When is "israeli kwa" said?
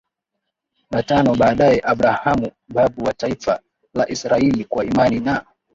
4.09-4.85